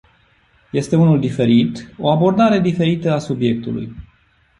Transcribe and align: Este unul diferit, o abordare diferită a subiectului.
Este 0.73 0.95
unul 0.95 1.19
diferit, 1.19 1.93
o 1.97 2.09
abordare 2.09 2.59
diferită 2.59 3.11
a 3.11 3.19
subiectului. 3.19 3.95